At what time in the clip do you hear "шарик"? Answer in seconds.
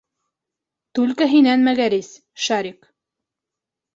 2.45-2.91